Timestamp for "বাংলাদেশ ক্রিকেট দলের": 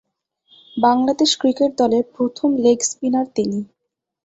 0.77-2.03